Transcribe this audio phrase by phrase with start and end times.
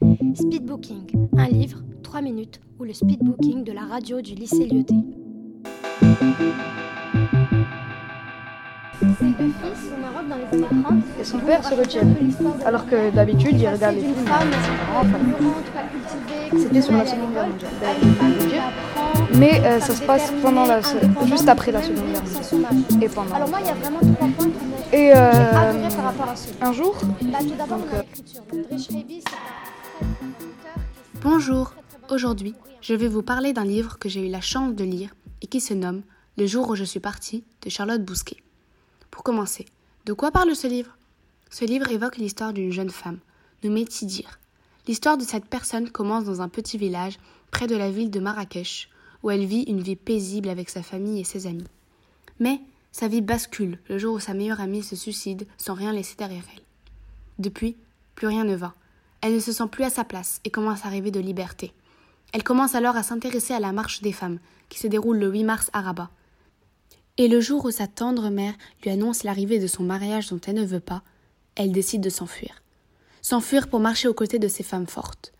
[0.00, 4.94] Speedbooking, un livre, 3 minutes, ou le speedbooking de la radio du lycée Lyoté.
[11.20, 12.16] Et son père se retiennent.
[12.64, 14.14] Alors que d'habitude, il regarde les films.
[16.56, 17.70] C'était sur la Seconde Guerre mondiale.
[19.34, 20.80] Mais euh, ça se passe pendant la,
[21.26, 23.02] juste après la Seconde Guerre mondiale.
[23.02, 23.34] Et pendant.
[23.34, 26.28] Alors moi, il y a vraiment trois points qui me Et euh, adorés par rapport
[26.30, 28.42] à ce un jour, Bah, tout d'abord, Donc, dans euh, l'écriture.
[28.78, 29.59] C'est un
[31.22, 31.74] Bonjour,
[32.10, 35.46] aujourd'hui je vais vous parler d'un livre que j'ai eu la chance de lire et
[35.46, 36.02] qui se nomme
[36.38, 38.38] Le jour où je suis partie de Charlotte Bousquet.
[39.10, 39.66] Pour commencer,
[40.06, 40.96] de quoi parle ce livre?
[41.50, 43.18] Ce livre évoque l'histoire d'une jeune femme,
[43.62, 44.38] nommée Tidir.
[44.88, 47.18] L'histoire de cette personne commence dans un petit village
[47.50, 48.88] près de la ville de Marrakech,
[49.22, 51.68] où elle vit une vie paisible avec sa famille et ses amis.
[52.38, 52.60] Mais
[52.92, 56.44] sa vie bascule le jour où sa meilleure amie se suicide sans rien laisser derrière
[56.54, 56.62] elle.
[57.38, 57.76] Depuis,
[58.14, 58.74] plus rien ne va.
[59.22, 61.72] Elle ne se sent plus à sa place et commence à rêver de liberté.
[62.32, 65.44] Elle commence alors à s'intéresser à la marche des femmes, qui se déroule le 8
[65.44, 66.10] mars à Rabat.
[67.18, 70.54] Et le jour où sa tendre mère lui annonce l'arrivée de son mariage dont elle
[70.54, 71.02] ne veut pas,
[71.54, 72.62] elle décide de s'enfuir.
[73.20, 75.32] S'enfuir pour marcher aux côtés de ces femmes fortes.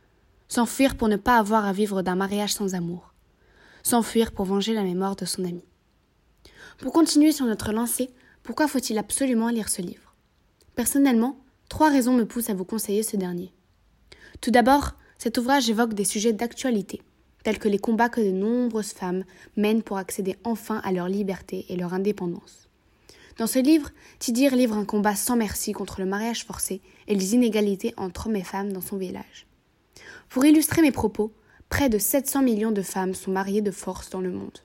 [0.48, 3.14] S'enfuir pour ne pas avoir à vivre d'un mariage sans amour.
[3.82, 5.64] S'enfuir pour venger la mémoire de son ami.
[6.78, 8.10] Pour continuer sur notre lancée,
[8.42, 10.14] pourquoi faut-il absolument lire ce livre?
[10.74, 13.54] Personnellement, trois raisons me poussent à vous conseiller ce dernier.
[14.40, 17.02] Tout d'abord, cet ouvrage évoque des sujets d'actualité,
[17.42, 19.24] tels que les combats que de nombreuses femmes
[19.56, 22.68] mènent pour accéder enfin à leur liberté et leur indépendance.
[23.38, 27.34] Dans ce livre, Tidir livre un combat sans merci contre le mariage forcé et les
[27.34, 29.46] inégalités entre hommes et femmes dans son village.
[30.28, 31.32] Pour illustrer mes propos,
[31.68, 34.58] près de 700 millions de femmes sont mariées de force dans le monde.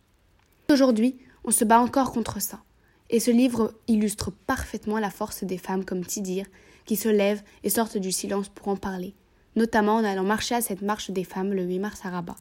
[0.69, 2.63] Aujourd'hui, on se bat encore contre ça.
[3.09, 6.45] Et ce livre illustre parfaitement la force des femmes comme Tidir,
[6.85, 9.13] qui se lèvent et sortent du silence pour en parler,
[9.55, 12.35] notamment en allant marcher à cette marche des femmes le 8 mars à Rabat.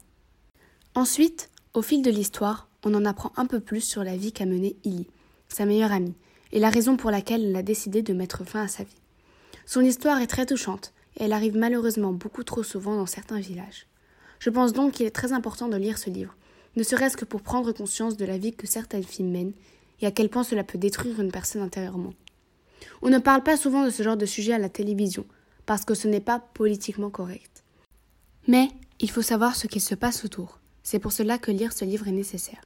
[0.94, 4.46] Ensuite, au fil de l'histoire, on en apprend un peu plus sur la vie qu'a
[4.46, 5.06] menée Illy,
[5.48, 6.14] sa meilleure amie,
[6.52, 9.00] et la raison pour laquelle elle a décidé de mettre fin à sa vie.
[9.66, 13.86] Son histoire est très touchante, et elle arrive malheureusement beaucoup trop souvent dans certains villages.
[14.38, 16.36] Je pense donc qu'il est très important de lire ce livre,
[16.76, 19.52] ne serait-ce que pour prendre conscience de la vie que certaines filles mènent
[20.00, 22.12] et à quel point cela peut détruire une personne intérieurement.
[23.02, 25.24] On ne parle pas souvent de ce genre de sujet à la télévision,
[25.66, 27.64] parce que ce n'est pas politiquement correct.
[28.46, 28.68] Mais
[29.00, 30.60] il faut savoir ce qu'il se passe autour.
[30.82, 32.62] C'est pour cela que lire ce livre est nécessaire.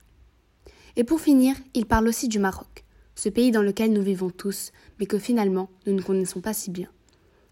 [0.97, 4.73] Et pour finir, il parle aussi du Maroc, ce pays dans lequel nous vivons tous,
[4.99, 6.89] mais que finalement nous ne connaissons pas si bien.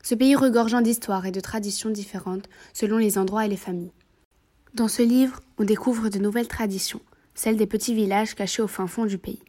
[0.02, 3.92] Ce pays regorgeant d'histoires et de traditions différentes selon les endroits et les familles.
[4.74, 7.00] Dans ce livre, on découvre de nouvelles traditions,
[7.34, 9.42] celles des petits villages cachés au fin fond du pays.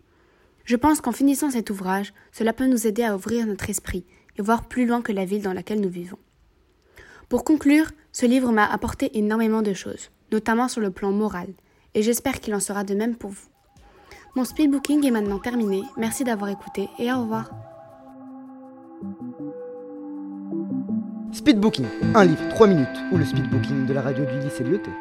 [0.65, 4.05] Je pense qu'en finissant cet ouvrage, cela peut nous aider à ouvrir notre esprit
[4.37, 6.17] et voir plus loin que la ville dans laquelle nous vivons.
[7.29, 11.49] Pour conclure, ce livre m'a apporté énormément de choses, notamment sur le plan moral,
[11.93, 13.47] et j'espère qu'il en sera de même pour vous.
[14.35, 17.51] Mon speedbooking est maintenant terminé, merci d'avoir écouté et au revoir.
[21.31, 24.91] Speedbooking, un livre 3 minutes ou le speedbooking de la radio du lycée Lyoté.